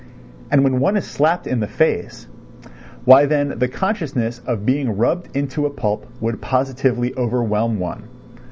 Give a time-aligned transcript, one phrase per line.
[0.49, 5.67] And when one is slapped in the face—why then the consciousness of being rubbed into
[5.67, 8.01] a pulp would positively overwhelm one.